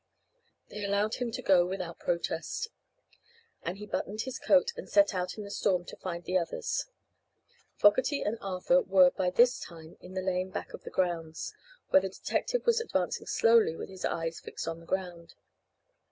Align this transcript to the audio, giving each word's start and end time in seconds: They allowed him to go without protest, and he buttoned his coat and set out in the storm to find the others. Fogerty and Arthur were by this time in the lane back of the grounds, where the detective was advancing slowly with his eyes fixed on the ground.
They 0.69 0.83
allowed 0.83 1.13
him 1.21 1.29
to 1.29 1.43
go 1.43 1.63
without 1.63 1.99
protest, 1.99 2.69
and 3.61 3.77
he 3.77 3.85
buttoned 3.85 4.21
his 4.21 4.39
coat 4.39 4.73
and 4.75 4.89
set 4.89 5.13
out 5.13 5.37
in 5.37 5.43
the 5.43 5.51
storm 5.51 5.85
to 5.85 5.95
find 5.95 6.23
the 6.23 6.39
others. 6.39 6.87
Fogerty 7.75 8.23
and 8.23 8.39
Arthur 8.41 8.81
were 8.81 9.11
by 9.11 9.29
this 9.29 9.59
time 9.59 9.97
in 10.01 10.15
the 10.15 10.23
lane 10.23 10.49
back 10.49 10.73
of 10.73 10.81
the 10.83 10.89
grounds, 10.89 11.53
where 11.91 12.01
the 12.01 12.09
detective 12.09 12.65
was 12.65 12.81
advancing 12.81 13.27
slowly 13.27 13.75
with 13.75 13.89
his 13.89 14.03
eyes 14.03 14.39
fixed 14.39 14.67
on 14.67 14.79
the 14.79 14.87
ground. 14.87 15.35